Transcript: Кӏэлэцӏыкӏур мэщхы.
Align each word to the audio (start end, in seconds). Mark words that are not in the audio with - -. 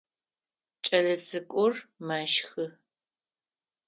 Кӏэлэцӏыкӏур 0.85 1.73
мэщхы. 2.05 2.65